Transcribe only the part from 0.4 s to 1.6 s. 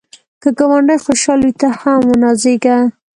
که ګاونډی خوشحال وي،